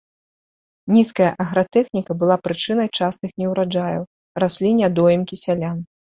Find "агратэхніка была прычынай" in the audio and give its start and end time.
1.43-2.89